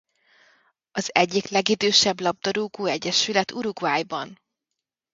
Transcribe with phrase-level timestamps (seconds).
[0.91, 4.39] Az egyik legidősebb labdarúgó egyesület Uruguayban.